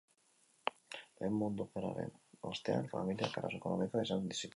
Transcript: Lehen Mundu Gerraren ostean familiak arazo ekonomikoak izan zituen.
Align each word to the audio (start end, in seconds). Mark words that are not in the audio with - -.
Lehen 1.19 1.35
Mundu 1.41 1.67
Gerraren 1.75 2.15
ostean 2.53 2.89
familiak 2.95 3.37
arazo 3.43 3.61
ekonomikoak 3.61 4.09
izan 4.09 4.25
zituen. 4.33 4.49